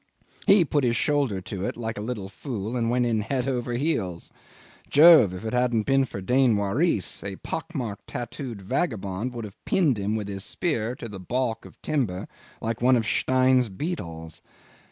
He 0.47 0.65
put 0.65 0.83
his 0.83 0.95
shoulder 0.95 1.41
to 1.41 1.63
it 1.63 1.77
like 1.77 1.95
a 1.95 2.01
little 2.01 2.27
fool 2.27 2.75
and 2.75 2.89
went 2.89 3.05
in 3.05 3.21
head 3.21 3.47
over 3.47 3.73
heels. 3.73 4.31
Jove! 4.89 5.31
If 5.31 5.45
it 5.45 5.53
hadn't 5.53 5.83
been 5.85 6.05
for 6.05 6.21
Dain 6.21 6.57
Waris, 6.57 7.23
a 7.23 7.35
pock 7.35 7.75
marked 7.75 8.07
tattooed 8.07 8.63
vagabond 8.63 9.31
would 9.35 9.45
have 9.45 9.63
pinned 9.63 9.99
him 9.99 10.15
with 10.15 10.27
his 10.27 10.43
spear 10.43 10.95
to 10.95 11.05
a 11.05 11.19
baulk 11.19 11.65
of 11.65 11.79
timber 11.83 12.27
like 12.61 12.81
one 12.81 12.95
of 12.95 13.05
Stein's 13.05 13.69
beetles. 13.69 14.41